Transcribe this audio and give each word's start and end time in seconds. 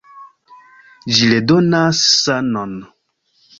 Ĝi 1.19 1.29
redonas 1.33 2.01
sanon! 2.25 2.77